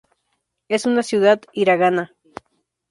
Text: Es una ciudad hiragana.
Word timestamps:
Es 0.67 0.87
una 0.87 1.03
ciudad 1.03 1.43
hiragana. 1.53 2.15